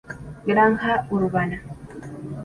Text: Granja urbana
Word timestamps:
Granja 0.49 0.93
urbana 1.17 1.57